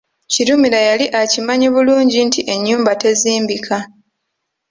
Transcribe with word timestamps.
Kirumira 0.31 0.79
yali 0.89 1.05
akimanyi 1.21 1.67
bulungi 1.73 2.17
nti 2.27 2.39
ennyumba 2.53 2.91
tezimbika. 3.01 3.77